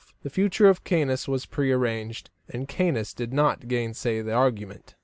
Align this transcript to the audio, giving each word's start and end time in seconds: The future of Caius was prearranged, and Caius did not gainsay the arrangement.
The 0.23 0.31
future 0.31 0.67
of 0.67 0.83
Caius 0.83 1.27
was 1.27 1.45
prearranged, 1.45 2.31
and 2.49 2.67
Caius 2.67 3.13
did 3.13 3.31
not 3.31 3.67
gainsay 3.67 4.21
the 4.23 4.35
arrangement. 4.35 4.95